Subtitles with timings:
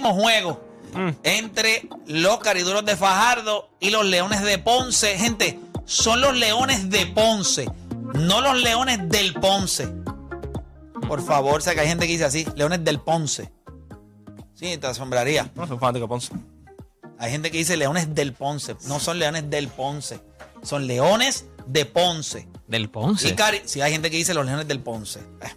[0.00, 0.60] último juego
[1.22, 5.16] entre los cariduros de Fajardo y los leones de Ponce.
[5.18, 7.70] Gente, son los leones de Ponce,
[8.14, 9.88] no los leones del Ponce.
[11.06, 13.52] Por favor, sé que hay gente que dice así, leones del Ponce.
[14.54, 15.50] Sí, te asombraría.
[15.54, 16.32] No, soy fanático de Ponce.
[17.18, 18.76] Hay gente que dice leones del Ponce.
[18.86, 20.20] No son leones del Ponce.
[20.62, 22.48] Son leones de Ponce.
[22.66, 23.34] Del Y Ponce.
[23.34, 25.20] Cari, sí, hay gente que dice los leones del Ponce.
[25.42, 25.50] Eh.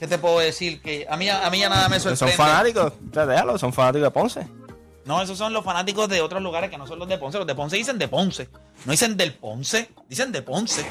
[0.00, 0.80] ¿Qué te puedo decir?
[0.82, 2.42] Que a mí, a mí ya nada me Son sorprende.
[2.42, 4.48] fanáticos, ya déjalo, son fanáticos de Ponce.
[5.04, 7.36] No, esos son los fanáticos de otros lugares que no son los de Ponce.
[7.38, 8.48] Los de Ponce dicen de Ponce.
[8.86, 10.84] No dicen del Ponce, dicen de Ponce.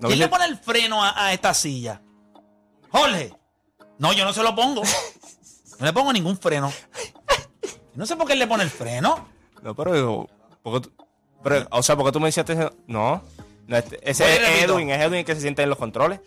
[0.00, 2.00] No, ¿Quién le pone el freno a, a esta silla?
[2.90, 3.34] Jorge.
[3.98, 4.82] No, yo no se lo pongo.
[5.80, 6.72] No le pongo ningún freno.
[7.94, 9.28] No sé por qué él le pone el freno.
[9.62, 10.28] No, pero digo,
[10.62, 11.04] ¿por qué tú-
[11.42, 12.46] pero, o sea, porque tú me decías
[12.86, 13.22] no,
[13.66, 14.64] no, este- ese es.
[14.64, 16.20] Edwin, es Edwin que se siente en los controles.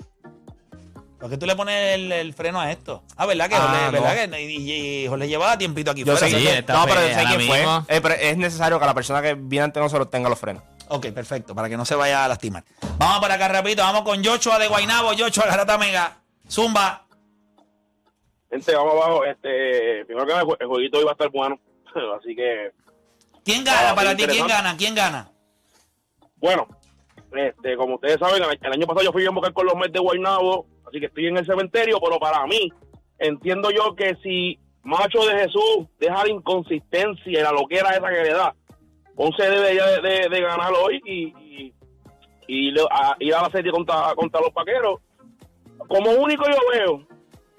[1.22, 3.04] ¿Por qué tú le pones el, el freno a esto?
[3.16, 3.92] Ah, ¿verdad que Ah, Jorge, no.
[3.92, 4.72] ¿verdad que y,
[5.04, 6.28] y Jorge llevaba tiempito aquí Yo fuera?
[6.28, 7.64] sé sí, que, está no, pero yo sé quién fue.
[7.96, 10.64] Eh, pero es necesario que la persona que viene ante nosotros tenga los frenos.
[10.90, 12.64] Ok, perfecto, para que no se vaya a lastimar.
[12.98, 16.18] Vamos para acá rapidito, vamos con Yochoa de Guainabo, Yochoa Garata Mega.
[16.50, 17.06] Zumba.
[18.50, 19.24] Gente, vamos abajo.
[19.24, 21.58] Este, primero que nada, el jue- el jueguito iba a estar bueno.
[22.20, 22.72] Así que,
[23.46, 24.26] ¿Quién gana Ah, para ti?
[24.26, 24.76] ¿Quién gana?
[24.76, 25.30] ¿Quién gana?
[26.38, 26.68] bueno,
[27.34, 29.94] este, como ustedes saben, el, el año pasado yo fui a invocar con los Mets
[29.94, 32.72] de Guaynabo, así que estoy en el cementerio, pero para mí,
[33.18, 38.24] entiendo yo que si Macho de Jesús deja la inconsistencia y la loquera esa que
[38.24, 38.54] le da,
[39.16, 41.74] Ponce debería de, de- de ganar hoy y, y,
[42.48, 45.00] y le- a- ir a la serie contra, contra los vaqueros.
[45.88, 47.08] Como único yo veo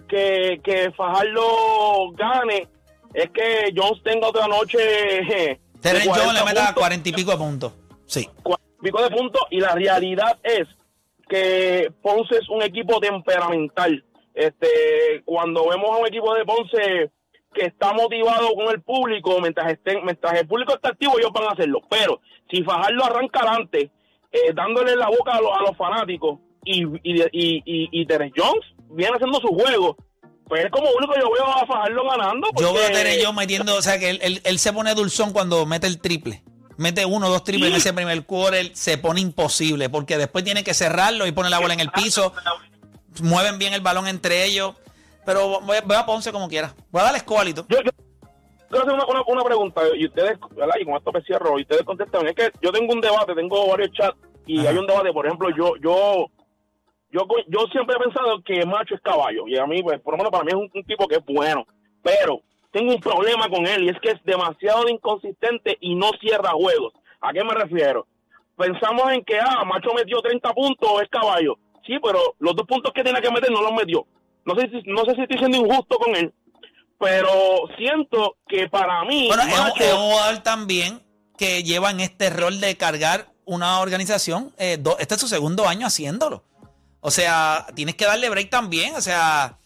[0.09, 2.69] que, que Fajardo gane
[3.15, 7.31] es que Jones tenga otra noche de Terren Jones 40 le meta cuarenta y pico
[7.33, 7.73] de puntos.
[8.07, 8.29] Sí.
[8.43, 10.67] 40 y pico de puntos y la realidad es
[11.29, 14.05] que Ponce es un equipo temperamental.
[14.35, 17.11] Este, cuando vemos a un equipo de Ponce
[17.55, 21.45] que está motivado con el público, mientras estén, mientras el público está activo, ellos van
[21.45, 21.81] a hacerlo.
[21.91, 23.91] Pero si Fajardo arranca adelante,
[24.33, 28.65] eh, dándole la boca a, los- a los fanáticos, y, y, y, y, Terence Jones
[28.91, 29.97] viene haciendo su juego,
[30.47, 32.47] pues es como único yo veo a Fajardo ganando.
[32.59, 34.95] Yo porque- veo a Terren Jones metiendo, o sea, que él, él- él se pone
[34.95, 36.43] dulzón cuando mete el triple.
[36.83, 40.65] Mete uno o dos triples en ese primer quarter, se pone imposible, porque después tiene
[40.65, 42.35] que cerrarlo y pone la bola en el piso.
[43.23, 44.75] Mueven bien el balón entre ellos.
[45.25, 46.75] Pero voy, a- voy a Ponce como quiera.
[46.91, 47.65] Voy a darle escualito.
[47.69, 47.91] Yo, yo
[48.69, 50.75] quiero hacer una, una, una pregunta y ustedes, ¿verdad?
[50.81, 52.27] Y con esto me cierro, y ustedes contestan.
[52.27, 54.17] Es que yo tengo un debate, tengo varios chats
[54.47, 54.71] y Ajá.
[54.71, 56.27] hay un debate, por ejemplo, yo, yo,
[57.13, 60.19] yo, yo siempre he pensado que Macho es caballo y a mí, pues, por lo
[60.19, 61.65] menos para mí es un, un tipo que es bueno,
[62.03, 62.41] pero
[62.73, 66.93] tengo un problema con él y es que es demasiado inconsistente y no cierra juegos.
[67.21, 68.07] ¿A qué me refiero?
[68.57, 71.57] Pensamos en que, ah, Macho metió 30 puntos, es caballo.
[71.87, 74.07] Sí, pero los dos puntos que tenía que meter no los metió.
[74.45, 76.33] No sé si, no sé si estoy siendo injusto con él,
[76.99, 77.31] pero
[77.77, 81.03] siento que para mí Bueno, es un, Macho- es un jugador también
[81.37, 84.55] que lleva en este rol de cargar una organización.
[84.59, 86.45] eh, do- este es su segundo año haciéndolo.
[87.01, 88.95] O sea, tienes que darle break también.
[88.95, 89.59] O sea,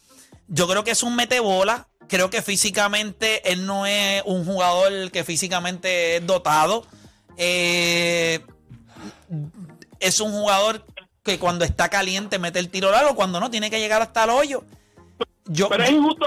[0.49, 1.89] yo creo que es un metebola.
[2.09, 6.85] Creo que físicamente él no es un jugador que físicamente es dotado.
[7.37, 8.41] Eh,
[10.01, 10.85] es un jugador
[11.25, 14.31] que cuando está caliente mete el tiro largo, cuando no tiene que llegar hasta el
[14.31, 14.63] hoyo.
[15.47, 16.27] Yo, pero es injusto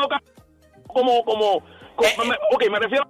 [0.87, 1.63] como como,
[1.95, 2.27] como- Eh, eh.
[2.27, 3.03] me- ok me refiero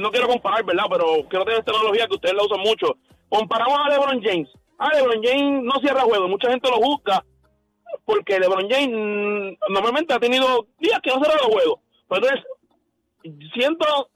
[0.00, 2.96] no quiero comparar verdad pero quiero tener esta analogía que ustedes la usan mucho
[3.28, 4.48] comparamos a LeBron James
[4.78, 7.22] ah LeBron James no cierra juego mucha gente lo busca
[8.10, 12.44] porque LeBron James mm, normalmente ha tenido días que no cierra los juegos pero entonces
[13.54, 14.10] siento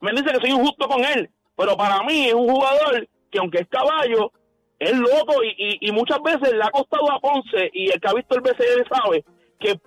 [0.00, 3.58] me dice que soy injusto con él pero para mí es un jugador que aunque
[3.58, 4.32] es caballo
[4.78, 8.36] es loco y, muchas veces le ha costado a Ponce y el que ha visto
[8.36, 9.24] el BCL sabe
[9.58, 9.80] que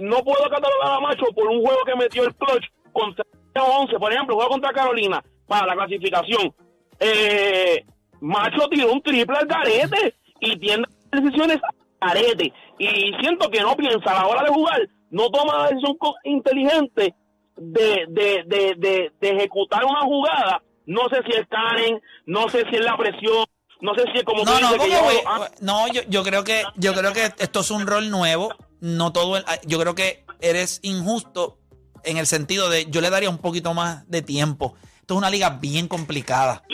[0.00, 3.24] no puedo catalogar a Macho por un juego que metió el clutch contra
[3.54, 6.52] 11, por ejemplo, juego contra Carolina para la clasificación.
[6.98, 7.84] Eh,
[8.20, 11.58] Macho tiró un triple al garete y tiene decisiones
[12.00, 12.52] al garete.
[12.84, 17.14] Y siento que no piensa a la hora de jugar, no toma la decisión inteligente
[17.56, 20.62] de, de, de, de, de ejecutar una jugada.
[20.86, 23.44] No sé si es Karen, no sé si es la presión,
[23.80, 25.50] no sé si es como No, no, que años.
[25.60, 28.52] no yo, yo creo que yo creo que esto es un rol nuevo.
[28.80, 31.58] No todo el- yo creo que eres injusto
[32.02, 34.74] en el sentido de yo le daría un poquito más de tiempo.
[35.00, 36.64] Esto es una liga bien complicada.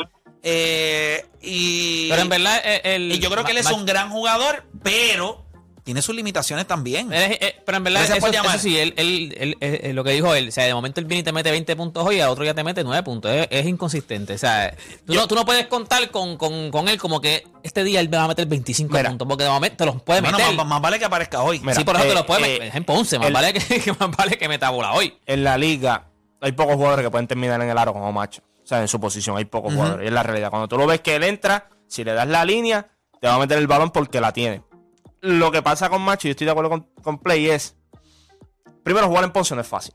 [0.42, 3.12] Eh, y, Pero en verdad, eh, el.
[3.12, 5.44] y yo creo que él es un gran jugador, pero
[5.88, 7.10] tiene sus limitaciones también.
[7.14, 10.34] Eh, eh, pero en verdad, eso, sí, él, él- él- él- él- lo que dijo
[10.34, 12.28] él, o sea, de momento él viene y te mete 20 puntos hoy y al
[12.28, 13.30] otro ya te mete 9 puntos.
[13.32, 14.34] Es, es inconsistente.
[14.34, 14.74] O sea,
[15.06, 18.10] tú, no, tú no puedes contar con, con, con él como que este día él
[18.10, 19.08] me va a meter 25 Mira.
[19.08, 20.54] puntos, porque de momento te los puede Bueno, meter.
[20.54, 21.60] más, más vale que aparezca hoy.
[21.60, 22.76] Mira, sí, por eso eh, te los puede eh, meter.
[22.76, 25.16] En Ponce, más el- vale que, que más vale que meta bola hoy.
[25.24, 26.04] En la liga
[26.42, 28.42] hay pocos jugadores que pueden terminar en el aro como macho.
[28.62, 30.04] O sea, en su posición hay pocos jugadores.
[30.04, 30.50] Y es la realidad.
[30.50, 32.88] Cuando tú lo ves que él entra, si le das la línea,
[33.18, 34.60] te va a meter el balón porque la tiene.
[35.20, 37.76] Lo que pasa con Macho, y yo estoy de acuerdo con, con Play, es.
[38.82, 39.94] Primero, jugar en Ponce no es fácil.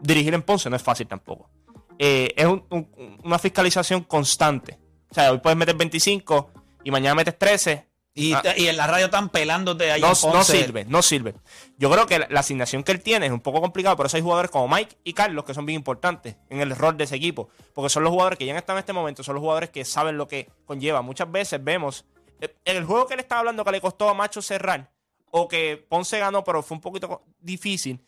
[0.00, 1.50] Dirigir en Ponce no es fácil tampoco.
[1.98, 4.78] Eh, es un- un- una fiscalización constante.
[5.10, 6.50] O sea, hoy puedes meter 25
[6.84, 7.88] y mañana metes 13.
[8.14, 8.42] Y, Ah.
[8.56, 11.34] y en la radio están pelándote ahí No, en no sirve, no sirve.
[11.76, 14.16] Yo creo que la, la asignación que él tiene es un poco complicada, por eso
[14.16, 17.14] hay jugadores como Mike y Carlos que son bien importantes en el rol de ese
[17.14, 19.84] equipo, porque son los jugadores que ya están en este momento, son los jugadores que
[19.84, 21.00] saben lo que conlleva.
[21.00, 22.06] Muchas veces vemos
[22.64, 24.90] el juego que él estaba hablando que le costó a Macho cerrar,
[25.30, 28.00] o que Ponce ganó, pero fue un poquito difícil,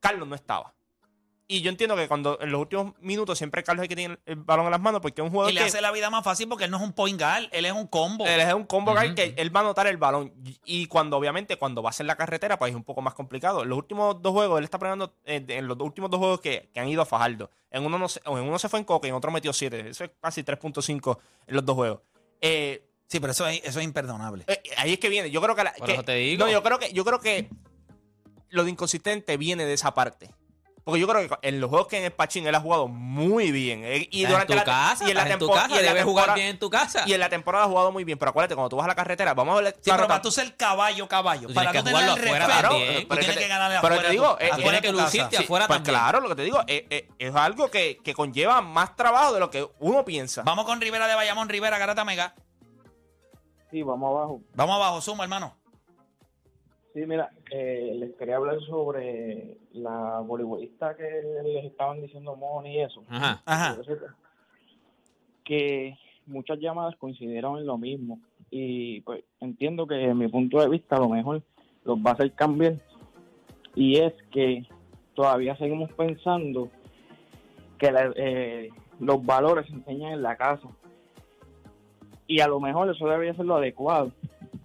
[0.00, 0.74] Carlos no estaba.
[1.48, 4.36] Y yo entiendo que cuando en los últimos minutos siempre Carlos hay que tener el
[4.36, 6.22] balón en las manos porque es un jugador Y le que hace la vida más
[6.22, 8.24] fácil porque él no es un point guard, él es un combo.
[8.24, 10.32] él es un combo guy que él va a anotar el balón.
[10.44, 13.14] Y- Y cuando, obviamente, cuando va a hacer la carretera, pues es un poco más
[13.14, 13.64] complicado.
[13.64, 16.40] En los últimos dos juegos, él está peleando eh, en los dos últimos dos juegos
[16.40, 17.50] que, que han ido a Fajardo.
[17.72, 19.88] En uno, no se, en uno se fue en Coca y en otro metió 7.
[19.88, 21.18] Eso es casi 3.5
[21.48, 22.00] en los dos juegos.
[22.40, 24.44] Eh, Sí, pero eso es, eso es imperdonable.
[24.46, 25.30] eh, ahí es que viene.
[25.30, 26.44] Yo creo que, la- Por que- eso te digo.
[26.44, 27.48] No, yo creo que, yo creo que
[28.50, 30.30] lo de inconsistente viene de esa parte.
[30.82, 33.52] Porque yo creo que en los juegos que en el Pachín él ha jugado muy
[33.52, 33.82] bien.
[33.84, 35.78] Eh, Y Estás durante en la, tu casa, y en la en tu casa, y
[35.78, 37.02] en la debes jugar temporada- bien en tu casa.
[37.06, 38.18] Y en la temporada ha jugado muy bien.
[38.18, 39.74] Pero acuérdate, cuando tú vas a la carretera, vamos a ver.
[39.82, 42.44] Sí, pero para tú ser caballo, caballo, Tú para tienes tú que tener el jugarlo
[42.44, 44.36] afuera respeto, tú Pero es tienes que que te- ganarle pero afuera te de digo,
[44.36, 45.42] tu- eh, afuera que tu lucirte casa.
[45.42, 45.94] afuera Pues también.
[45.96, 49.40] claro, lo que te digo, eh, eh, es algo que, que conlleva más trabajo de
[49.40, 50.42] lo que uno piensa.
[50.44, 52.34] Vamos con Rivera de Bayamón, Rivera, Garata Mega.
[53.70, 54.40] Sí, vamos abajo.
[54.54, 55.54] Vamos abajo, suma, hermano.
[56.92, 62.80] Sí, mira, eh, les quería hablar sobre la voleibolista que les estaban diciendo Moni y
[62.80, 63.04] eso.
[63.08, 63.40] Ajá.
[63.44, 63.76] Ajá.
[65.44, 65.96] Que
[66.26, 68.18] muchas llamadas coincidieron en lo mismo.
[68.50, 71.42] Y pues entiendo que en mi punto de vista a lo mejor
[71.84, 72.74] los va a hacer cambiar.
[73.76, 74.66] Y es que
[75.14, 76.68] todavía seguimos pensando
[77.78, 80.68] que la- eh, los valores se enseñan en la casa.
[82.30, 84.12] Y a lo mejor eso debería ser lo adecuado.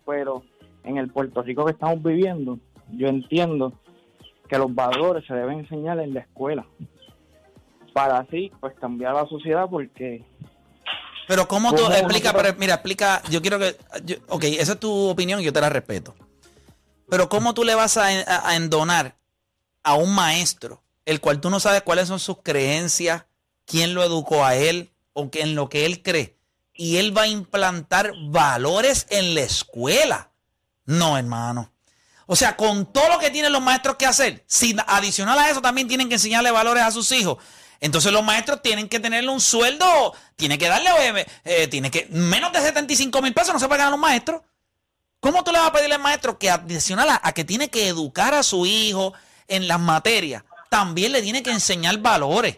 [0.06, 0.44] Pero
[0.84, 2.60] en el Puerto Rico que estamos viviendo,
[2.92, 3.74] yo entiendo
[4.48, 6.64] que los valores se deben enseñar en la escuela.
[7.92, 10.24] Para así, pues cambiar la sociedad porque
[11.28, 12.34] Pero ¿cómo tú ¿Cómo explica?
[12.34, 15.60] Pero mira, explica, yo quiero que, yo- ok, esa es tu opinión y yo te
[15.62, 16.14] la respeto.
[17.10, 19.16] Pero ¿cómo tú le vas a, a- a endonar
[19.82, 23.26] a un maestro, el cual tú no sabes cuáles son sus creencias,
[23.66, 26.36] quién lo educó a él o que en lo que él cree?
[26.76, 30.32] Y él va a implantar valores en la escuela.
[30.86, 31.72] No, hermano.
[32.28, 35.62] O sea, con todo lo que tienen los maestros que hacer, si adicional a eso
[35.62, 37.38] también tienen que enseñarle valores a sus hijos,
[37.80, 42.08] entonces los maestros tienen que tenerle un sueldo, tiene que darle, eh, eh, tiene que,
[42.10, 44.42] menos de 75 mil pesos no se puede ganar los maestros.
[45.20, 47.88] ¿Cómo tú le vas a pedirle al maestro que adicional a, a que tiene que
[47.88, 49.14] educar a su hijo
[49.48, 52.58] en las materias, también le tiene que enseñar valores?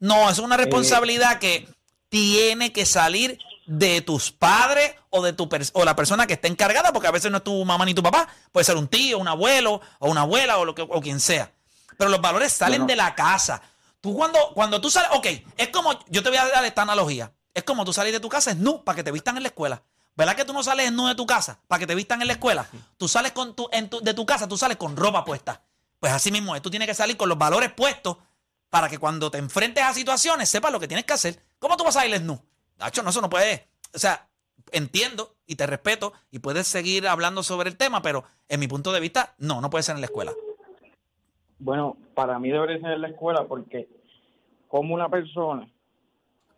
[0.00, 1.68] No, es una responsabilidad que
[2.08, 6.92] tiene que salir de tus padres o de tu o la persona que esté encargada,
[6.92, 9.28] porque a veces no es tu mamá ni tu papá, puede ser un tío, un
[9.28, 11.52] abuelo o una abuela o lo que o quien sea.
[11.96, 12.86] Pero los valores salen Bueno.
[12.88, 13.62] de la casa.
[14.00, 15.26] Tú cuando cuando tú sales, ok,
[15.56, 17.32] es como yo te voy a dar esta analogía.
[17.54, 19.48] Es como tú salir de tu casa es nu para que te vistan en la
[19.48, 19.82] escuela.
[20.16, 22.34] ¿Verdad que tú no sales nu de tu casa para que te vistan en la
[22.34, 22.66] escuela?
[22.98, 25.62] Tú sales con tu, en tu- de tu casa, tú sales con ropa puesta.
[26.00, 28.16] Pues así mismo es, tú tienes que salir con los valores puestos
[28.70, 31.40] para que cuando te enfrentes a situaciones sepas lo que tienes que hacer.
[31.60, 32.40] ¿Cómo tú vas a ir nu?
[32.78, 33.66] Nacho, no, eso no puede.
[33.94, 34.26] O sea,
[34.72, 38.92] entiendo y te respeto y puedes seguir hablando sobre el tema, pero en mi punto
[38.92, 40.32] de vista, no, no puede ser en la escuela.
[41.58, 43.88] Bueno, para mí debería ser en la escuela porque
[44.68, 45.68] como una persona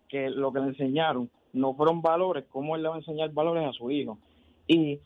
[0.08, 3.68] que lo que le enseñaron no fueron valores, ¿cómo él le va a enseñar valores
[3.68, 4.18] a su hijo?
[4.66, 5.00] Y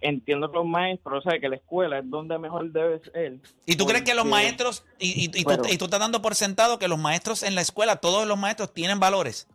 [0.00, 3.38] entiendo que los maestros, o sea, que la escuela es donde mejor debe ser.
[3.66, 6.34] ¿Y tú crees que los maestros, y, y- y tú, y tú estás dando por
[6.34, 9.46] sentado que los maestros en la escuela, todos los maestros tienen valores?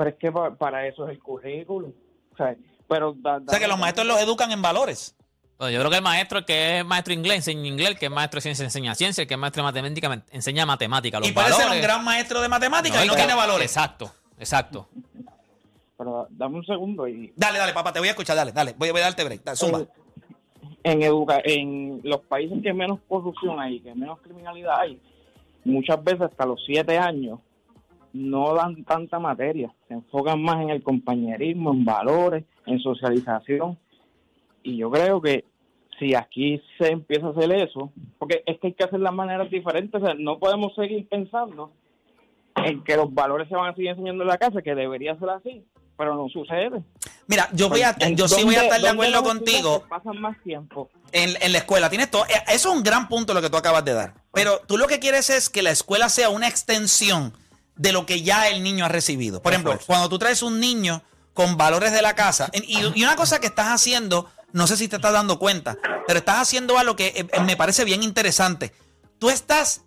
[0.00, 1.92] Pero es que pa- para eso es el currículum.
[2.32, 2.56] O sea,
[2.88, 5.14] pero da- O sea, que los maestros los educan en valores.
[5.58, 8.06] Bueno, yo creo que el maestro el que es maestro inglés enseña inglés, el que
[8.06, 11.20] es maestro de ciencia enseña ciencia, el que es maestro de matemática enseña matemática.
[11.20, 13.66] Los y puede ser un gran maestro de matemáticas y no tiene valores.
[13.66, 14.88] Exacto, exacto.
[15.98, 18.74] Pero dame un segundo y Dale, dale, papá, te voy a escuchar, dale, dale.
[18.78, 19.44] Voy, voy a darte break.
[19.44, 19.84] Dale, zumba.
[20.82, 24.98] En educa en los países que menos corrupción hay, que menos criminalidad hay,
[25.66, 27.38] muchas veces hasta los siete años
[28.12, 33.78] no dan tanta materia, se enfocan más en el compañerismo, en valores, en socialización
[34.62, 35.44] Y yo creo que
[35.98, 39.50] si aquí se empieza a hacer eso, porque es que hay que hacer las maneras
[39.50, 41.72] diferentes, o sea, no podemos seguir pensando
[42.56, 45.28] en que los valores se van a seguir enseñando en la casa, que debería ser
[45.30, 45.64] así,
[45.96, 46.82] pero no sucede.
[47.26, 49.84] Mira, yo voy a, yo sí voy a estar de ¿Dónde acuerdo contigo.
[49.88, 50.88] Pasan más tiempo.
[51.12, 52.24] En, en la escuela, tienes todo.
[52.24, 54.14] eh, Eso es un gran punto lo que tú acabas de dar.
[54.32, 57.32] Pero tú lo que quieres es que la escuela sea una extensión
[57.80, 59.40] de lo que ya el niño ha recibido.
[59.40, 63.16] Por ejemplo, cuando tú traes un niño con valores de la casa, y, y una
[63.16, 66.94] cosa que estás haciendo, no sé si te estás dando cuenta, pero estás haciendo algo
[66.94, 68.74] que eh, eh, me parece bien interesante.
[69.18, 69.80] Tú estás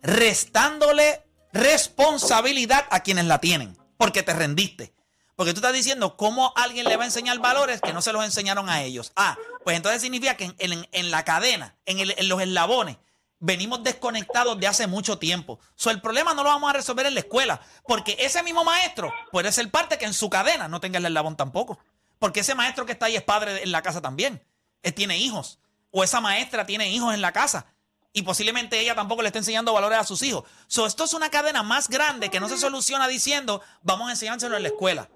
[0.00, 4.94] restándole responsabilidad a quienes la tienen, porque te rendiste.
[5.34, 8.24] Porque tú estás diciendo cómo alguien le va a enseñar valores que no se los
[8.24, 9.10] enseñaron a ellos.
[9.16, 12.98] Ah, pues entonces significa que en, en- en la cadena, en, el- en los eslabones,
[13.40, 15.58] venimos desconectados de hace mucho tiempo.
[15.74, 19.12] So, el problema no lo vamos a resolver en la escuela, porque ese mismo maestro
[19.32, 21.78] puede ser parte que en su cadena no tenga el eslabón tampoco.
[22.18, 24.44] Porque ese maestro que está ahí es padre en la casa también.
[24.82, 25.58] Él tiene hijos.
[25.90, 27.66] O esa maestra tiene hijos en la casa.
[28.12, 30.44] Y posiblemente ella tampoco le está enseñando valores a sus hijos.
[30.66, 34.56] So, esto es una cadena más grande que no se soluciona diciendo vamos a enseñárselo
[34.56, 35.08] en la escuela.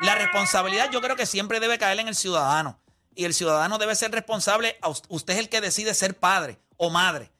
[0.00, 2.80] La responsabilidad yo creo que siempre debe caer en el ciudadano.
[3.14, 4.78] Y el ciudadano debe ser responsable.
[5.08, 7.30] Usted es el que decide ser padre o madre.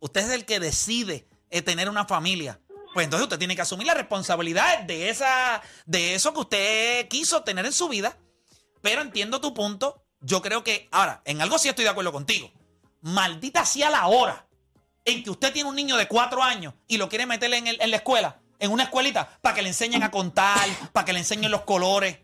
[0.00, 2.60] Usted es el que decide eh, tener una familia.
[2.92, 7.42] Pues entonces usted tiene que asumir la responsabilidad de, esa, de eso que usted quiso
[7.44, 8.16] tener en su vida.
[8.82, 10.02] Pero entiendo tu punto.
[10.20, 12.50] Yo creo que, ahora, en algo sí estoy de acuerdo contigo.
[13.02, 14.46] Maldita sea la hora
[15.04, 17.80] en que usted tiene un niño de cuatro años y lo quiere meter en, el-
[17.80, 21.20] en la escuela, en una escuelita, para que le enseñen a contar, para que le
[21.20, 22.18] enseñen los colores.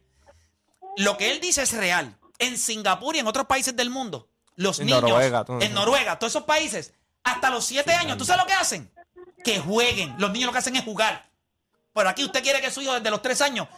[0.96, 2.18] Lo que él dice es real.
[2.38, 5.72] En Singapur y en otros países del mundo, los En niños, Noruega, en.
[5.74, 6.92] Noruega, todos esos países,
[7.26, 8.90] hasta los siete años, ¿tú sabes lo que hacen?
[9.44, 10.14] Que jueguen.
[10.18, 11.24] Los niños lo que hacen es jugar.
[11.92, 13.68] Pero aquí usted quiere que su hijo desde los tres años.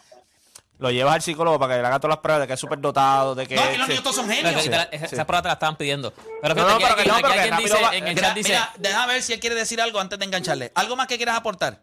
[0.78, 2.78] Lo llevas al psicólogo para que le haga todas las pruebas de que es súper
[2.78, 3.56] dotado, de que...
[3.56, 3.90] No, aquí los sí.
[3.90, 4.62] niños todos son Pero genios.
[4.62, 5.14] que te la- esa, sí.
[5.16, 6.12] esa prueba te la estaban pidiendo.
[6.40, 8.36] Pero No, no, que pero que no, pero que dice, va- en el Mira, chat
[8.36, 10.70] dice, mira, déjame ver si él quiere decir algo antes de engancharle.
[10.76, 11.80] ¿Algo más que quieras aportar?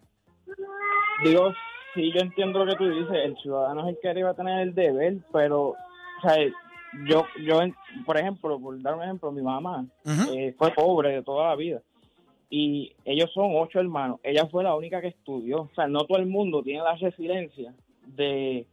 [1.23, 1.53] Digo,
[1.93, 4.73] sí, yo entiendo lo que tú dices, el ciudadano es el que debe tener el
[4.75, 5.75] deber, pero, o
[6.21, 6.35] sea,
[7.07, 7.59] yo, yo,
[8.05, 9.85] por ejemplo, por dar un ejemplo, mi mamá
[10.33, 11.81] eh, fue pobre de toda la vida
[12.49, 16.19] y ellos son ocho hermanos, ella fue la única que estudió, o sea, no todo
[16.19, 17.73] el mundo tiene la resiliencia
[18.05, 18.65] de...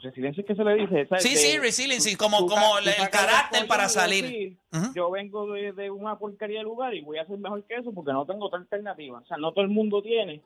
[0.00, 1.06] Resiliencia es que se le dice.
[1.20, 4.24] Sí, De- sí, resiliency, como, como el, carácter para salir.
[4.24, 4.56] decir.
[4.96, 7.92] Yo vengo de, de una porquería de lugar y voy a ser mejor que eso
[7.92, 9.20] porque no tengo otra alternativa.
[9.20, 10.40] O sea, no todo el mundo tiene,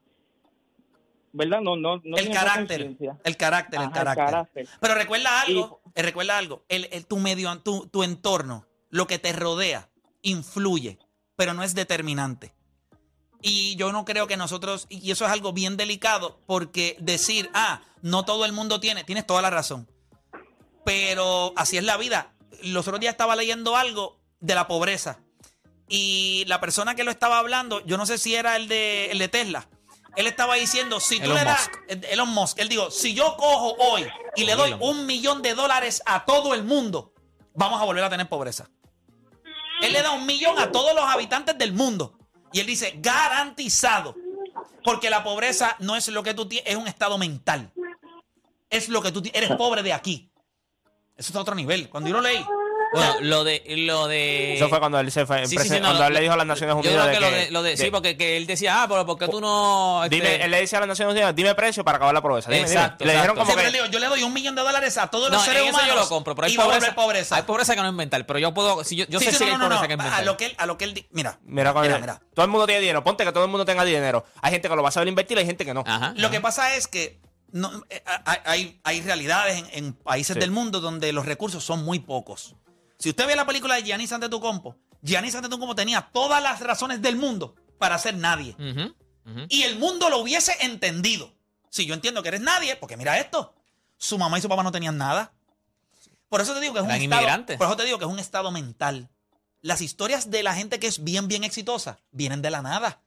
[1.36, 1.60] ¿verdad?
[1.60, 2.80] No, no, no el tiene esa carácter,
[3.24, 4.68] el carácter, el carácter.
[4.80, 9.06] Pero recuerda algo, Y- eh, recuerda algo, el, el- tu medio, tu, tu entorno, lo
[9.06, 9.88] que te rodea,
[10.22, 10.98] influye,
[11.36, 12.54] pero no es determinante.
[13.42, 17.82] Y yo no creo que nosotros, y eso es algo bien delicado, porque decir, ah,
[18.02, 19.86] no todo el mundo tiene, tienes toda la razón.
[20.84, 22.32] Pero así es la vida.
[22.62, 25.18] Los otros días estaba leyendo algo de la pobreza.
[25.88, 29.18] Y la persona que lo estaba hablando, yo no sé si era el de, el
[29.18, 29.68] de Tesla.
[30.16, 32.04] Él estaba diciendo, si tú Elon le das, Musk.
[32.10, 35.54] Elon Musk, él dijo, si yo cojo hoy y le doy Elon un millón de
[35.54, 37.12] dólares a todo el mundo,
[37.54, 38.70] vamos a volver a tener pobreza.
[39.82, 42.18] Él le da un millón a todos los habitantes del mundo.
[42.52, 44.14] Y él dice, garantizado.
[44.82, 47.72] Porque la pobreza no es lo que tú tienes, es un estado mental.
[48.70, 50.30] Es lo que tú tienes, eres pobre de aquí.
[51.16, 51.90] Eso está a otro nivel.
[51.90, 52.44] Cuando yo lo leí,
[52.96, 54.54] bueno, lo de, lo de...
[54.56, 56.20] Eso fue cuando él se fue, Sí, sí, presen- sí, no, cuando lo- él le
[56.20, 57.90] dijo a las Naciones Yo Unidas creo que, de lo de, lo de- de- sí,
[57.90, 60.02] porque que él decía, ah, pero ¿por qué tú no...?
[60.04, 62.50] este, Dime, él le decía a las Naciones Unidas, dime precio para acabar la pobreza.
[62.50, 62.74] Dime, dime.
[62.80, 63.70] Exacto, le dijeron como siempre que...
[63.72, 65.68] le digo, yo le doy un millón de dólares a todos no, los seres en
[65.68, 65.94] eso humanos.
[65.94, 67.36] yo lo compro, pero hay y va a pobreza, volver pobreza.
[67.36, 68.84] hay pobreza que no es mental, pero yo puedo...
[68.84, 70.20] Si yo yo Sí, sé sí, si no, hay no, no, pobreza que es mental.
[70.20, 72.20] A lo que él, a lo que él di- mira, Mira, mira, mira.
[72.34, 73.02] todo el mundo tiene dinero.
[73.04, 74.24] Ponte que todo el mundo tenga dinero.
[74.42, 75.84] Hay gente que lo va a saber invertir, hay gente que no.
[75.86, 76.12] Ajá.
[76.16, 77.18] Lo que pasa es que
[77.52, 80.40] no, eh, hay, hay- hay realidades en, en países Sí.
[80.40, 82.54] del mundo donde los recursos son muy pocos.
[82.98, 87.16] Si usted ve la película de Giannis Antetokounmpo, Giannis Antetokounmpo tenía todas las razones del
[87.16, 88.56] mundo para ser nadie.
[89.48, 91.32] Y el mundo lo hubiese entendido.
[91.68, 93.54] Si yo entiendo que eres nadie, porque mira esto.
[93.98, 95.32] Su mamá y su papá no tenían nada.
[96.28, 97.02] Por eso te digo que es un Eran
[97.40, 97.58] estado.
[97.58, 99.08] Por eso te digo que es un estado mental.
[99.62, 103.00] Las historias de la gente que es bien, bien exitosa vienen de la nada.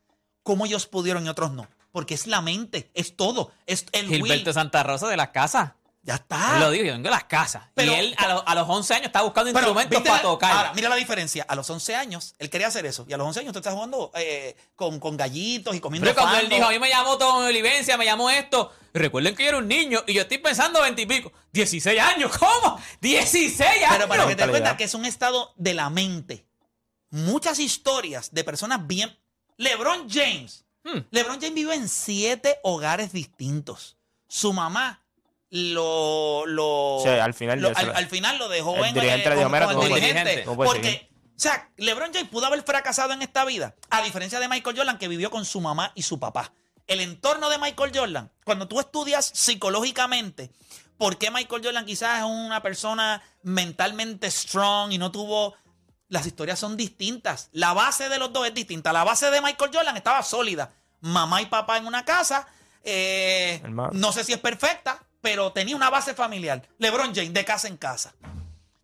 [0.43, 1.67] ¿Cómo ellos pudieron y otros no?
[1.91, 3.51] Porque es la mente, es todo.
[3.65, 4.23] Es el will.
[4.23, 5.71] Gilberto Santa Rosa de las casas.
[6.01, 6.53] Ya está.
[6.55, 7.63] Él lo dijo, yo vengo de las casas.
[7.75, 10.23] Pero- y él a, los- a los 11 años estaba buscando Pero, instrumentos ¿viste para
[10.23, 10.51] la- tocar.
[10.55, 11.45] Ahora, mira la diferencia.
[11.47, 13.05] A los 11 años, él quería hacer eso.
[13.07, 16.15] Y a los 11 años usted está jugando eh, con, con gallitos y comiendo Pero
[16.21, 18.71] cuando él dijo, a mí me llamó Tom Olivencia, me llamó esto.
[18.93, 21.31] Recuerden que yo era un niño y yo estoy pensando 20 y pico.
[21.51, 22.81] 16 años, ¿cómo?
[23.01, 23.89] 16 años.
[23.97, 26.45] Pero para que te des cuenta que es un estado de la mente.
[27.11, 29.15] Muchas historias de personas bien.
[29.57, 30.65] LeBron James.
[30.83, 30.99] Hmm.
[31.11, 33.97] LeBron James vive en siete hogares distintos.
[34.27, 35.03] Su mamá
[35.51, 39.49] lo, lo al final lo, al, final lo dejó el en dirigente le con- dijo,
[39.49, 40.43] "Mira, con tú el puedes dirigente.
[40.55, 41.09] porque, seguir".
[41.25, 44.97] o sea, LeBron James pudo haber fracasado en esta vida, a diferencia de Michael Jordan
[44.97, 46.53] que vivió con su mamá y su papá.
[46.87, 50.51] El entorno de Michael Jordan, cuando tú estudias psicológicamente,
[50.97, 55.55] ¿por qué Michael Jordan quizás es una persona mentalmente strong y no tuvo
[56.09, 57.49] las historias son distintas.
[57.51, 58.91] La base de los dos es distinta.
[58.91, 60.73] La base de Michael Jordan estaba sólida.
[61.01, 62.47] Mamá y papá en una casa.
[62.83, 66.67] eh, no sé si es perfecta, pero tenía una base familiar.
[66.77, 68.13] LeBron James, de casa en casa.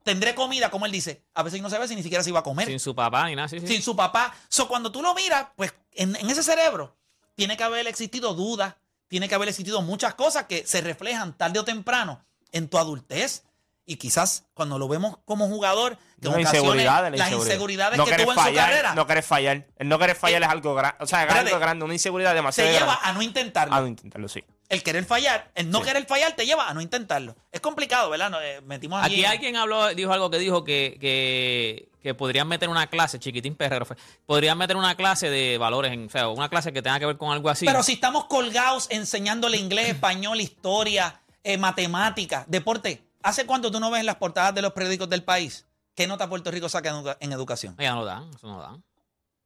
[0.04, 1.24] Tendré comida, como él dice.
[1.34, 2.68] A veces no sabe si ni siquiera se iba a comer.
[2.68, 3.48] Sin su papá ni nada.
[3.48, 3.68] Sí, sí.
[3.68, 4.34] Sin su papá.
[4.50, 6.96] So, cuando tú lo miras, pues en, en ese cerebro
[7.36, 8.76] tiene que haber existido dudas,
[9.08, 13.44] tiene que haber existido muchas cosas que se reflejan tarde o temprano en tu adultez.
[13.88, 17.12] Y quizás cuando lo vemos como jugador, que la las inseguridad.
[17.32, 19.68] inseguridades no que tuvo en su fallar, carrera, No querer fallar.
[19.78, 20.98] El no querer fallar es algo grande.
[21.02, 21.86] O sea, es algo grande.
[21.86, 23.02] Una inseguridad te demasiado lleva grande.
[23.04, 23.76] a no intentarlo.
[23.76, 24.44] A no intentarlo, sí.
[24.68, 25.86] El querer fallar, el no Sí.
[25.86, 27.36] querer fallar te lleva a no intentarlo.
[27.52, 28.32] Es complicado, ¿verdad?
[28.32, 29.16] No, eh, metimos aquí.
[29.16, 33.56] Aquí alguien habló, dijo algo que dijo que, que, que podrían meter una clase, chiquitín
[33.56, 33.86] perrero,
[34.26, 37.18] podrían meter una clase de valores, en, o sea, una clase que tenga que ver
[37.18, 37.66] con algo así.
[37.66, 43.92] Pero si estamos colgados enseñándole inglés, español, historia, eh, matemática, deporte, ¿hace cuánto tú no
[43.92, 46.96] ves en las portadas de los periódicos del país qué nota Puerto Rico saca en,
[46.96, 47.76] educa- en educación?
[47.78, 48.84] Ya no lo dan, eso no lo dan.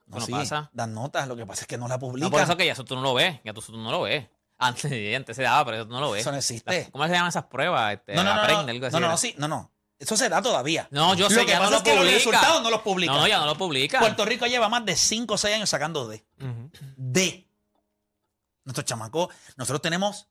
[0.08, 0.70] Eso no sí, pasa.
[0.74, 2.32] Dan notas, lo que pasa es que no la No, publican.
[2.32, 4.26] por eso que ya eso tú no lo ves, ya tú, tú no lo ves.
[4.62, 6.22] Antes, antes se daba, pero eso no lo ves.
[6.22, 6.90] Eso no existe.
[6.92, 7.94] ¿Cómo se llaman esas pruebas?
[7.94, 9.12] Este, no, no, no, aprende, no, algo así no, no, era.
[9.14, 9.72] no, sí, no, no.
[9.98, 10.88] Eso se da todavía.
[10.92, 12.16] No, yo sé, que ya no lo es que los publica.
[12.18, 13.16] resultados no los publican.
[13.16, 14.00] No, no, ya no lo publica.
[14.00, 16.24] Puerto Rico lleva más de 5 o 6 años sacando D.
[16.96, 17.48] D.
[18.66, 20.28] Nuestros chamacos, nosotros tenemos,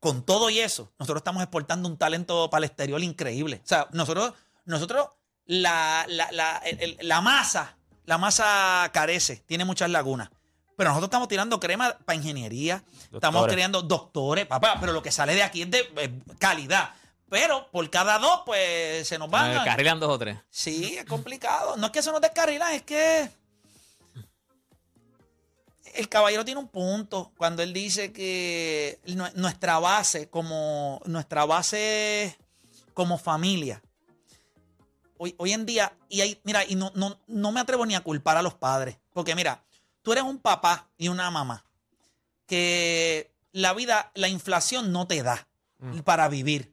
[0.00, 3.60] con todo y eso, nosotros estamos exportando un talento para el exterior increíble.
[3.64, 4.34] O sea, nosotros,
[4.66, 5.08] nosotros,
[5.46, 10.30] la, la, la, el- el- la masa, la masa carece, tiene muchas lagunas.
[10.76, 15.34] Pero nosotros estamos tirando crema para ingeniería, estamos creando doctores, papá, pero lo que sale
[15.34, 16.94] de aquí es de eh, calidad.
[17.28, 19.52] Pero por cada dos, pues se nos van.
[19.52, 20.38] Eh, a- carrilan dos o tres.
[20.50, 21.76] Sí, es complicado.
[21.76, 23.30] No es que eso nos descarrila, es que
[25.94, 32.38] el caballero tiene un punto cuando él dice que nu- nuestra base como nuestra base
[32.94, 33.82] como familia
[35.18, 38.00] hoy, hoy en día y hay mira y no, no, no me atrevo ni a
[38.00, 39.62] culpar a los padres porque mira
[40.02, 41.64] tú eres un papá y una mamá
[42.46, 45.48] que la vida la inflación no te da
[46.04, 46.72] para vivir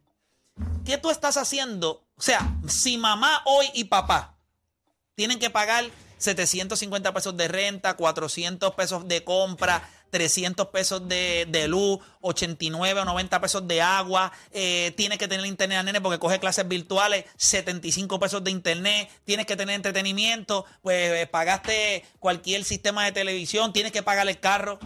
[0.86, 2.06] ¿qué tú estás haciendo?
[2.16, 4.38] O sea, si mamá hoy y papá
[5.16, 5.86] tienen que pagar
[6.18, 13.06] 750 pesos de renta, 400 pesos de compra, 300 pesos de, de luz, 89 o
[13.06, 17.26] 90 pesos de agua, eh, tienes que tener internet a nene porque coge clases virtuales,
[17.38, 23.74] 75 pesos de internet, tienes que tener entretenimiento, pues eh, pagaste cualquier sistema de televisión,
[23.74, 24.80] tienes que pagar el carro.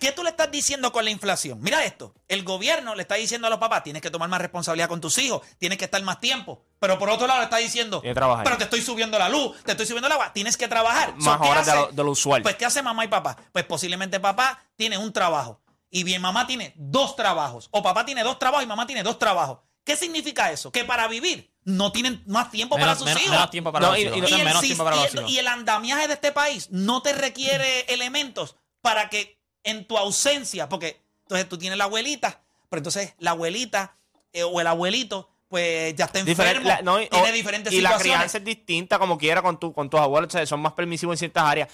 [0.00, 1.60] ¿Qué tú le estás diciendo con la inflación?
[1.62, 4.88] Mira esto, el gobierno le está diciendo a los papás, tienes que tomar más responsabilidad
[4.88, 8.02] con tus hijos, tienes que estar más tiempo, pero por otro lado le está diciendo,
[8.02, 11.14] pero te estoy subiendo la luz, te estoy subiendo el agua, tienes que trabajar.
[11.16, 12.42] Más ¿qué horas de lo, de lo usual.
[12.42, 13.36] Pues ¿qué hace mamá y papá?
[13.52, 15.60] Pues posiblemente papá tiene un trabajo
[15.90, 19.18] y bien mamá tiene dos trabajos, o papá tiene dos trabajos y mamá tiene dos
[19.18, 19.58] trabajos.
[19.84, 20.72] ¿Qué significa eso?
[20.72, 23.32] Que para vivir no tienen más tiempo para sus menos- hijos.
[23.34, 24.16] menos tiempo para No, los hijos.
[24.30, 25.30] y- el menos tiempo para los hijos.
[25.30, 30.68] y el andamiaje de este país no te requiere elementos para que en tu ausencia,
[30.68, 33.96] porque entonces tú tienes la abuelita, pero entonces la abuelita
[34.32, 37.90] eh, o el abuelito, pues ya está enfermo, la- no, y- tiene diferentes y la
[37.90, 38.16] situaciones.
[38.18, 41.14] crianza es distinta como quiera con, tu, con tus abuelos, o sea, son más permisivos
[41.14, 41.68] en ciertas áreas.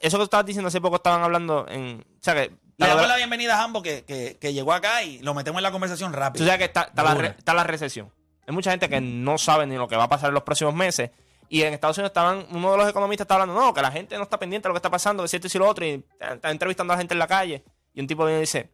[0.00, 2.00] Eso que tú estabas diciendo hace poco estaban hablando en...
[2.00, 2.50] O sea, que...
[2.78, 5.62] Le damos la bienvenida a Jambo que, que- que llegó acá y lo metemos en
[5.64, 6.44] la conversación Tú rápido.
[6.46, 8.10] sabes que está, está la, re- está la recesión.
[8.46, 10.74] Hay mucha gente que no sabe ni lo que va a pasar en los próximos
[10.74, 11.10] meses.
[11.54, 14.16] Y en Estados Unidos estaban, uno de los economistas está hablando, no, que la gente
[14.16, 16.50] no está pendiente de lo que está pasando, que cierto y lo otro, y está
[16.50, 17.62] entrevistando a la gente en la calle.
[17.94, 18.70] Y un tipo viene y dice,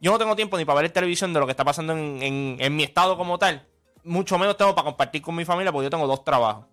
[0.00, 2.56] yo no tengo tiempo ni para ver televisión de lo que está pasando en, en-
[2.60, 3.66] en mi estado como tal.
[4.04, 6.64] Mucho menos tengo para compartir con mi familia porque yo tengo dos trabajos.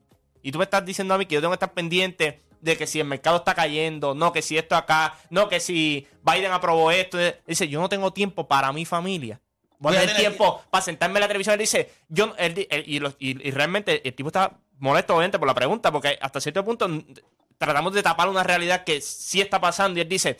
[0.42, 2.88] Y tú me estás diciendo a mí que yo tengo que estar pendiente de que
[2.88, 6.92] si el mercado está cayendo, no, que si esto acá, no, que si Biden aprobó
[6.92, 7.18] esto.
[7.46, 9.42] Dice, yo no tengo tiempo para mi familia.
[9.80, 11.54] Voy a tener tiempo para sentarme en la televisión.
[11.56, 15.14] Él dice, yo, él di- él- y, los- y- y realmente el tipo está molesto,
[15.14, 16.88] obviamente, por la pregunta, porque hasta cierto punto
[17.58, 20.00] tratamos de tapar una realidad que sí está pasando.
[20.00, 20.38] Y él dice,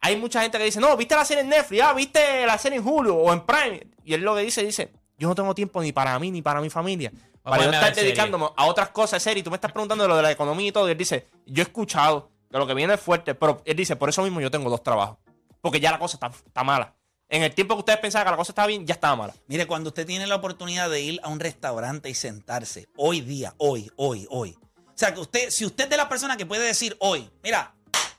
[0.00, 2.78] hay mucha gente que dice, no, viste la serie en Netflix, ah, viste la serie
[2.78, 3.86] en Hulu o en Prime.
[4.04, 6.60] Y él lo que dice, dice, yo no tengo tiempo ni para mí ni para
[6.60, 7.12] mi familia.
[7.42, 8.10] Para yo estar serie.
[8.10, 9.40] dedicándome a otras cosas serias.
[9.40, 10.88] Y tú me estás preguntando de lo de la economía y todo.
[10.88, 13.96] Y él dice, yo he escuchado que lo que viene es fuerte, pero él dice,
[13.96, 15.18] por eso mismo yo tengo dos trabajos.
[15.60, 16.94] Porque ya la cosa está, está mala.
[17.28, 19.34] En el tiempo que ustedes pensaban que la cosa estaba bien, ya estaba mala.
[19.48, 23.54] Mire, cuando usted tiene la oportunidad de ir a un restaurante y sentarse, hoy día,
[23.58, 24.56] hoy, hoy, hoy.
[24.76, 27.74] O sea, que usted, si usted es de la persona que puede decir hoy, mira,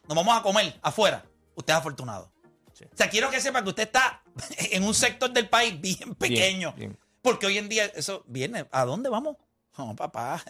[0.07, 2.31] nos vamos a comer afuera, usted es afortunado.
[2.73, 2.83] Sí.
[2.85, 4.21] O sea, quiero que sepa que usted está
[4.71, 6.73] en un sector del país bien pequeño.
[6.73, 6.97] bien.
[7.21, 8.67] Porque hoy en día eso viene.
[8.71, 9.37] ¿A dónde vamos?
[9.77, 10.43] No, papá.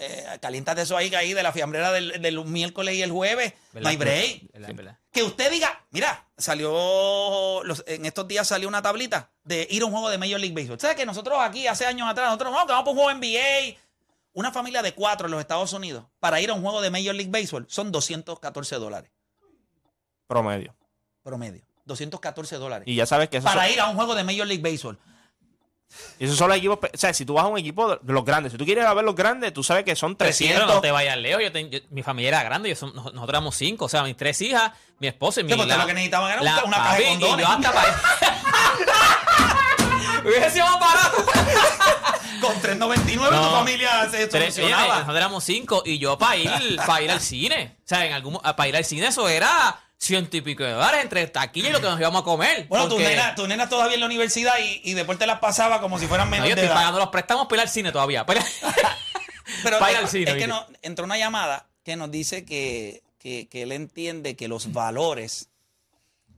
[0.00, 3.54] Eh, caliéntate eso ahí, ahí de la fiambrera del, del miércoles y el jueves.
[3.72, 4.52] No hay break.
[4.52, 4.74] ¿Verdad?
[4.74, 4.98] ¿Verdad?
[5.10, 9.86] Que usted diga, mira, salió, los- en estos días salió una tablita de ir a
[9.86, 10.78] un juego de Major League Baseball.
[10.78, 13.76] ¿Sabes que nosotros aquí, hace años atrás, nosotros no, que vamos para un juego NBA?
[14.34, 17.14] Una familia de cuatro en los Estados Unidos para ir a un juego de Major
[17.14, 19.10] League Baseball son 214 dólares
[20.26, 20.74] Promedio.
[21.22, 21.62] promedio.
[21.86, 22.86] 214 dólares.
[22.86, 24.98] Y ya sabes que eso Para son- ir a un juego de Major League Baseball.
[26.18, 26.78] Y esos son los equipos.
[26.82, 28.88] O sea, si tú vas a un equipo de los grandes, si tú quieres ir
[28.88, 30.60] a ver los grandes, tú sabes que son 300.
[30.62, 31.42] Pero no te vayas lejos.
[31.42, 32.68] Yo mi familia era grande.
[32.70, 33.86] Yo son- nosotros éramos cinco.
[33.86, 36.42] O sea, mis tres hijas, mi esposa y mi Sí, porque lo que necesitaban era
[36.42, 37.46] un- una caja de condones.
[37.46, 38.02] yo hasta para.
[40.24, 41.24] Hubiese sido más barato.
[42.40, 47.10] Con 3.99 tu familia se Tres, nosotros éramos cinco y yo para ir, para ir
[47.10, 47.76] al cine.
[47.78, 51.02] O sea, en algún, para ir al cine eso era ciento y pico de dólares
[51.02, 52.66] entre taquilla y lo que nos íbamos a comer.
[52.68, 55.40] Bueno, tu Porque- nena, tu nena todavía en la universidad y, y después te las
[55.40, 56.76] pasaba como si fueran No, menos yo de estoy edad.
[56.76, 58.24] pagando los préstamos para ir al cine todavía.
[58.24, 58.44] Para-
[59.64, 62.44] Pero para ir es, al cine, es que no, entró una llamada que nos dice
[62.44, 65.48] que, que, que él entiende que los valores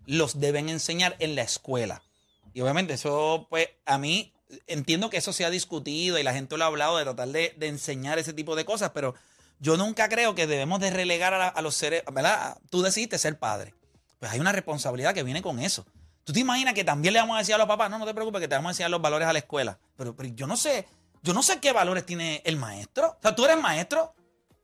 [0.06, 2.02] los deben enseñar en la escuela.
[2.54, 4.32] Y obviamente eso, pues, a mí
[4.66, 7.54] entiendo que eso se ha discutido y la gente lo ha hablado de tratar de,
[7.56, 9.14] de enseñar ese tipo de cosas, pero
[9.60, 12.58] yo nunca creo que debemos de relegar a, los seres, ¿verdad?
[12.70, 13.74] Tú decidiste ser padre.
[14.18, 15.86] Pues hay una responsabilidad que viene con eso.
[16.24, 18.14] ¿Tú te imaginas que también le vamos a decir a los papás, no, no te
[18.14, 19.78] preocupes, que te vamos a enseñar los valores a la escuela?
[19.96, 20.86] Pero, pero yo no sé,
[21.22, 23.10] yo no sé qué valores tiene el maestro.
[23.10, 24.14] O sea, tú eres maestro,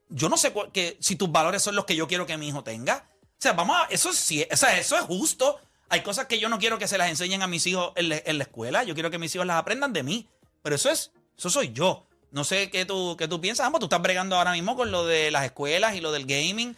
[0.09, 2.64] yo no sé que, si tus valores son los que yo quiero que mi hijo
[2.64, 3.09] tenga.
[3.22, 5.61] O sea, vamos a, eso sí, o sea, eso es justo.
[5.90, 8.38] Hay cosas que yo no quiero que se las enseñen a mis hijos en, en
[8.38, 8.82] la escuela.
[8.82, 10.28] Yo quiero que mis hijos las aprendan de mí.
[10.62, 12.06] Pero eso es, eso soy yo.
[12.31, 13.67] No sé qué tú, qué tú piensas.
[13.67, 16.77] Ambos, tú estás bregando ahora mismo con lo de las escuelas y lo del gaming.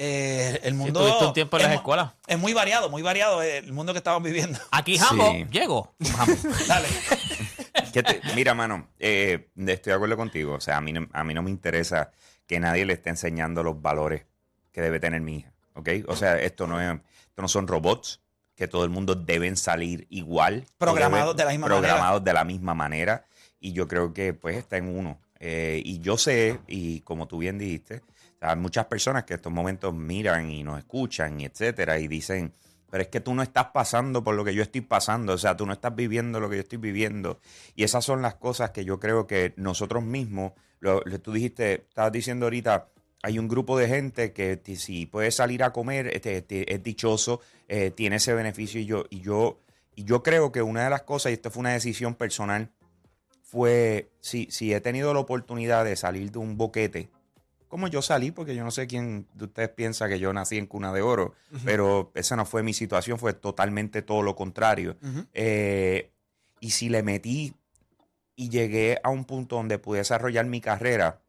[0.00, 1.00] Eh, el mundo.
[1.00, 2.12] tuviste un tiempo en es las escuelas.
[2.26, 4.58] Es muy variado, muy variado el mundo que estamos viviendo.
[4.70, 5.46] Aquí Jambo, Sí.
[5.50, 5.92] llego.
[6.68, 6.86] Dale.
[7.92, 10.54] Que te- mira, mano, eh, estoy de acuerdo contigo.
[10.54, 12.12] O sea, a mí, no, a mí no me interesa
[12.46, 14.24] que nadie le esté enseñando los valores
[14.72, 15.52] que debe tener mi hija.
[15.74, 15.88] ¿Ok?
[16.06, 16.88] O sea, esto no, es,
[17.28, 18.20] esto no son robots
[18.56, 20.64] que todo el mundo deben salir igual.
[20.78, 23.24] Programados deben- de la misma Programados de la misma manera.
[23.60, 25.20] Y yo creo que pues está en uno.
[25.40, 28.02] Eh, y yo sé, y como tú bien dijiste,
[28.40, 32.52] hay muchas personas que en estos momentos miran y nos escuchan y etcétera y dicen,
[32.90, 35.56] pero es que tú no estás pasando por lo que yo estoy pasando, o sea,
[35.56, 37.40] tú no estás viviendo lo que yo estoy viviendo.
[37.74, 41.74] Y esas son las cosas que yo creo que nosotros mismos, lo, lo- tú dijiste,
[41.88, 42.88] estabas diciendo ahorita,
[43.22, 47.40] hay un grupo de gente que si puede salir a comer, este, este, es dichoso,
[47.68, 49.60] eh, tiene ese beneficio y yo, y yo,
[49.94, 52.70] y yo creo que una de las cosas, y esto fue una decisión personal,
[53.50, 57.08] fue si, si he tenido la oportunidad de salir de un boquete,
[57.66, 60.66] como yo salí, porque yo no sé quién de ustedes piensa que yo nací en
[60.66, 61.34] cuna de oro,
[61.64, 64.96] pero esa no fue mi situación, fue totalmente todo lo contrario.
[65.32, 66.12] Eh,
[66.60, 67.54] y si le metí
[68.36, 71.22] y llegué a un punto donde pude desarrollar mi carrera,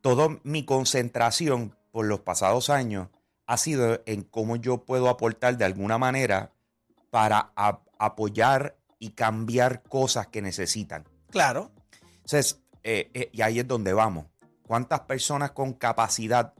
[0.00, 3.08] toda mi concentración por los pasados años
[3.46, 6.52] ha sido en cómo yo puedo aportar de alguna manera
[7.10, 7.52] para
[7.98, 11.04] apoyar y cambiar cosas que necesitan.
[11.30, 11.70] Claro.
[12.22, 14.24] Entonces, eh, eh, y ahí es donde vamos.
[14.66, 16.54] ¿Cuántas personas con capacidad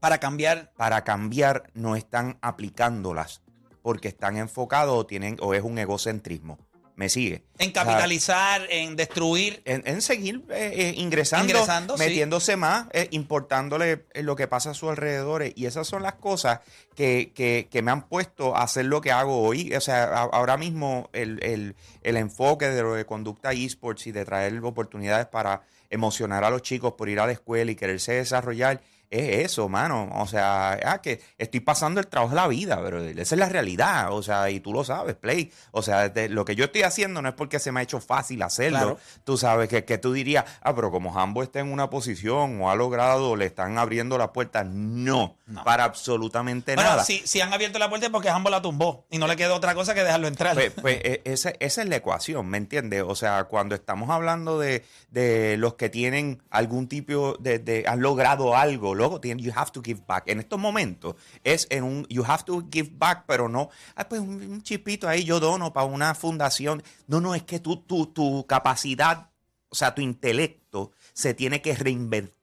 [0.00, 0.72] Para cambiar.
[0.76, 3.42] para cambiar no están aplicándolas
[3.82, 6.58] porque están enfocados o tienen o es un egocentrismo?
[6.96, 7.42] ¿Me sigue?
[7.58, 9.60] En O sea, capitalizar, en destruir.
[9.66, 12.02] en, en seguir eh, eh, ingresando, sí.
[12.02, 15.52] metiéndose más, eh, importándole lo que pasa a sus alrededores.
[15.56, 16.60] Y esas son las cosas
[16.94, 19.74] que, que- que me han puesto a hacer lo que hago hoy.
[19.74, 24.12] O sea, a- ahora mismo el, el- el enfoque de lo de conducta esports y
[24.12, 28.12] de traer oportunidades para emocionar a los chicos por ir a la escuela y quererse
[28.12, 28.80] desarrollar.
[29.10, 30.08] Es eso, mano.
[30.14, 33.48] O sea, ah, que estoy pasando el trabajo de la vida, pero esa es la
[33.48, 34.12] realidad.
[34.12, 35.52] O sea, y tú lo sabes, Play.
[35.70, 38.00] O sea, de- lo que yo estoy haciendo no es porque se me ha hecho
[38.00, 38.78] fácil hacerlo.
[38.78, 38.98] Claro.
[39.24, 42.70] Tú sabes que, que tú dirías, ah, pero como Jambo está en una posición o
[42.70, 44.64] ha logrado, le están abriendo la puerta.
[44.64, 45.62] No, No.
[45.62, 47.04] para absolutamente Bueno, nada.
[47.04, 49.54] si, si han abierto la puerta es porque Hambo la tumbó y no le quedó
[49.54, 50.54] otra cosa que dejarlo entrar.
[50.54, 53.04] Pues, pues, e- esa, esa es la ecuación, ¿me entiendes?
[53.06, 58.00] O sea, cuando estamos hablando de, de los que tienen algún tipo de, de- han
[58.00, 60.24] logrado algo, luego tienen, you have to give back.
[60.26, 64.20] En estos momentos es en un, you have to give back, pero no, ah, pues
[64.20, 66.82] un, un chipito ahí yo dono para una fundación.
[67.06, 69.30] No, no, es que tú, tu, tu capacidad,
[69.68, 71.76] o sea, tu intelecto se tiene que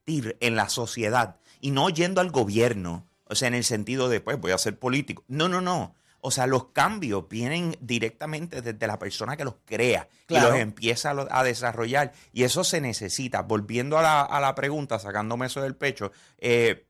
[0.06, 3.08] en la sociedad y no yendo al gobierno.
[3.26, 5.24] O sea, en el sentido de, pues, voy a ser político.
[5.28, 5.96] No, no, no.
[6.26, 10.48] O sea, los cambios vienen directamente desde la persona que los crea Claro.
[10.48, 12.14] y los empieza a, lo- a desarrollar.
[12.32, 13.42] Y eso se necesita.
[13.42, 16.86] Volviendo a la, a la pregunta, sacándome eso del pecho, eh,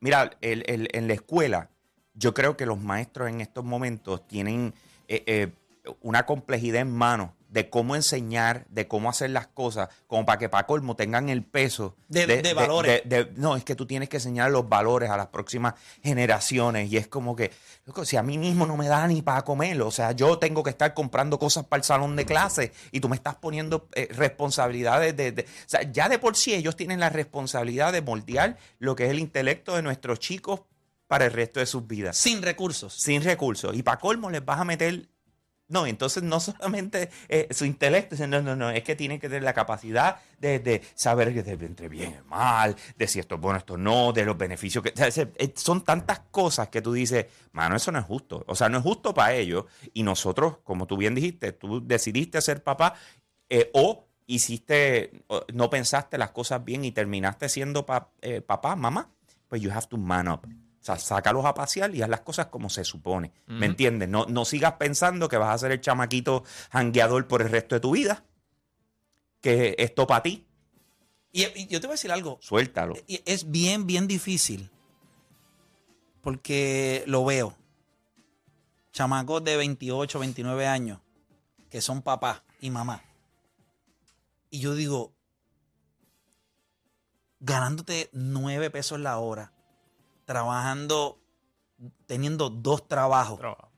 [0.00, 1.70] mira, el- el- en la escuela,
[2.14, 4.74] yo creo que los maestros en estos momentos tienen
[5.08, 5.52] eh, eh,
[6.00, 10.48] una complejidad en mano de cómo enseñar, de cómo hacer las cosas, como para que
[10.48, 13.02] para colmo tengan el peso De- de valores.
[13.06, 16.96] de- no, es que tú tienes que enseñar los valores a las próximas generaciones y
[16.96, 17.50] es como que,
[18.04, 20.70] si a mí mismo no me da ni para comerlo, o sea, yo tengo que
[20.70, 25.16] estar comprando cosas para el salón de clase y tú me estás poniendo eh, responsabilidades
[25.16, 28.94] de, de- o sea, ya de por sí ellos tienen la responsabilidad de moldear lo
[28.96, 30.60] que es el intelecto de nuestros chicos
[31.06, 32.92] para el resto de sus vidas Sin recursos.
[32.92, 33.74] sin recursos.
[33.74, 35.08] Y para colmo les vas a meter.
[35.70, 39.42] No, entonces no solamente eh, su intelecto, no, no, no, es que tienen que tener
[39.42, 44.12] la capacidad de, saber entre bien y mal, de si esto es bueno, esto no,
[44.14, 44.94] de los beneficios que.
[44.96, 48.44] eh, son tantas cosas que tú dices, mano, eso no es justo.
[48.46, 49.66] O sea, no es justo para ellos.
[49.92, 52.94] Y nosotros, como tú bien dijiste, tú decidiste ser papá
[53.50, 59.10] eh, o hiciste, no pensaste las cosas bien y terminaste siendo pa- eh, papá, mamá,
[59.48, 60.46] pues you have to man up.
[60.80, 63.32] O sea, sácalos a pasear y haz las cosas como se supone.
[63.46, 64.08] ¿Me entiendes?
[64.08, 67.80] No, no sigas pensando que vas a ser el chamaquito jangueador por el resto de
[67.80, 68.24] tu vida.
[69.40, 70.46] Que esto para ti,
[71.32, 72.38] Y, y yo te voy a decir algo.
[72.40, 72.94] suéltalo.
[73.06, 74.70] Es bien, bien difícil.
[76.22, 77.56] Porque lo veo.
[78.92, 81.00] Chamacos de 28, 29 años
[81.70, 83.02] que son papá y mamá.
[84.50, 85.12] Y yo digo,
[87.40, 89.52] ganándote 9 pesos la hora,
[90.28, 91.18] trabajando,
[92.06, 93.38] teniendo dos trabajos.
[93.38, 93.72] Trabajo.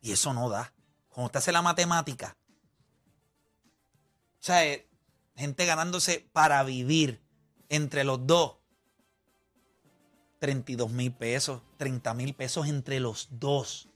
[0.00, 0.72] Y eso no da.
[1.10, 2.34] Cuando usted hace la matemática.
[4.40, 4.88] O sea, eh,
[5.36, 7.22] gente ganándose para vivir
[7.68, 8.56] entre los dos.
[10.38, 13.90] 32 mil pesos, 30 mil pesos entre los dos.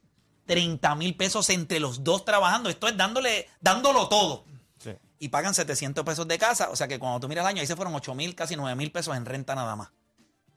[0.45, 2.69] 30 mil pesos entre los dos trabajando.
[2.69, 4.45] Esto es dándole, dándolo todo.
[4.79, 4.91] Sí.
[5.19, 6.69] Y pagan 700 pesos de casa.
[6.69, 8.77] O sea que cuando tú miras el año, ahí se fueron 8 mil, casi 9
[8.77, 9.89] mil pesos en renta nada más.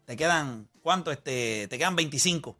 [0.09, 1.11] Te quedan, ¿cuánto?
[1.11, 2.57] Este, te quedan 25.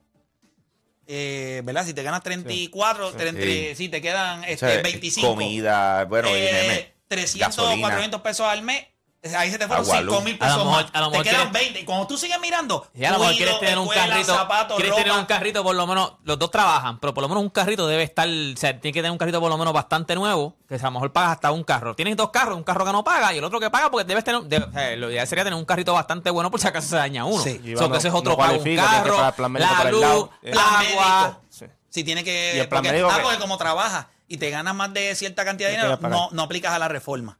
[1.07, 1.83] Eh, ¿Verdad?
[1.83, 5.27] Si te ganas 34, te- entre- sí, te quedan O este, sea, 25.
[5.29, 7.87] Comida, bueno, Eh, dígame, 300 o gasolina.
[7.87, 8.85] 400 pesos al mes.
[9.35, 10.23] Ahí se te fueron Agua, 5 luz.
[10.23, 10.91] mil A lo pesos mejor- más.
[10.93, 11.79] a lo te quedan quieres- 20.
[11.81, 14.33] Y cuando tú sigues mirando, Y a lo mejor quieres tener un carrito.
[14.33, 16.13] zapatos, quieres tener un carrito por lo menos.
[16.23, 18.29] Los dos trabajan, pero por lo menos un carrito debe estar.
[18.29, 20.55] O sea, tiene que tener un carrito por lo menos bastante nuevo.
[20.69, 21.95] Que a lo mejor pagas hasta un carro.
[21.95, 24.23] Tienes dos carros, un carro que no paga y el otro que paga porque debes
[24.23, 24.41] tener.
[24.43, 26.95] debe- o sea, lo ideal sería tener un carrito bastante bueno por si acaso se
[26.95, 27.43] daña uno.
[27.43, 27.59] Sí.
[27.61, 28.53] Y So, cuando que ese es otro no pago.
[28.57, 29.17] Un carro,
[29.57, 31.39] la el luz, Plan agua.
[31.49, 31.65] Sí.
[31.89, 32.53] Si tiene que.
[32.55, 35.13] Y el plan porque, médico ah, que- porque como trabajas y te ganas más de
[35.15, 37.37] cierta cantidad de dinero, no, no aplicas a la reforma.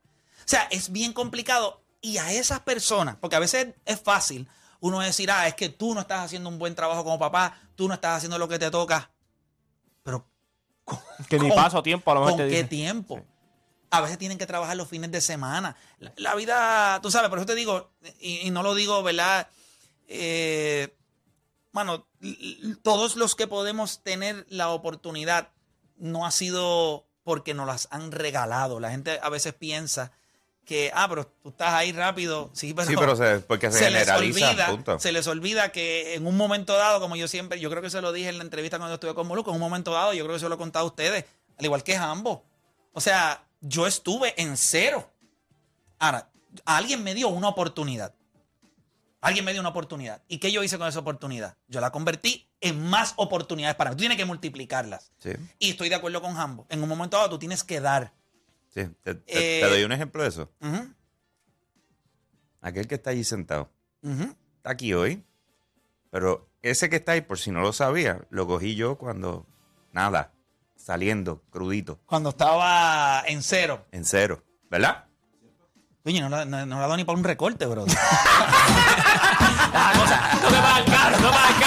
[0.50, 1.84] O sea, es bien complicado.
[2.02, 4.48] Y a esas personas, porque a veces es fácil
[4.80, 7.88] uno decir, ah, es que tú no estás haciendo un buen trabajo como papá, tú
[7.88, 9.12] no estás haciendo lo que te toca.
[10.02, 10.26] Pero.
[11.30, 13.18] Que ni ¿con- paso tiempo a lo mejor ¿Con te qué tiempo?
[13.18, 13.24] Sí.
[13.92, 15.76] A veces tienen que trabajar los fines de semana.
[16.00, 19.48] La, la vida, tú sabes, por eso te digo, y, y no lo digo, ¿verdad?
[20.08, 20.96] Eh,
[22.22, 25.50] l- todos los que podemos tener la oportunidad
[25.98, 28.80] no ha sido porque nos las han regalado.
[28.80, 30.12] La gente a veces piensa
[30.70, 32.52] que, ah, pero tú estás ahí rápido.
[32.54, 34.50] Sí, pero, sí, pero se- porque se, se les generaliza.
[34.52, 35.00] olvida, punto.
[35.00, 38.02] se les olvida que en un momento dado, como yo siempre, yo creo que se
[38.02, 40.36] lo dije en la entrevista cuando estuve con Moluco, en un momento dado, yo creo
[40.36, 41.26] que se lo he contado a ustedes,
[41.58, 42.46] al igual que Jambo.
[42.94, 45.12] O sea, yo estuve en cero.
[45.98, 46.30] Ahora,
[46.66, 48.14] alguien me dio una oportunidad.
[49.22, 50.22] Alguien me dio una oportunidad.
[50.30, 51.58] ¿Y qué yo hice con esa oportunidad?
[51.68, 53.96] Yo la convertí en más oportunidades para mí.
[53.98, 55.12] Tú tienes que multiplicarlas.
[55.18, 56.66] Sí, Y estoy de acuerdo con Jambo.
[56.70, 58.14] En un momento dado tú tienes que dar.
[58.70, 58.88] Sí.
[59.04, 60.50] Te, te- Eh, te doy un ejemplo de eso.
[62.62, 63.70] Aquel que está allí sentado.
[64.04, 65.24] Está aquí hoy.
[66.12, 69.46] Pero ese que está ahí, por si no lo sabía, lo cogí yo cuando,
[69.94, 70.34] nada,
[70.76, 73.86] saliendo, crudito, Cuando estaba en cero.
[73.92, 74.44] en cero.
[74.72, 75.06] ¿Verdad?
[76.04, 77.86] Coño, no, la- no, no la doy ni para un recorte, bro.
[79.70, 81.59] No me paga el carro, no me no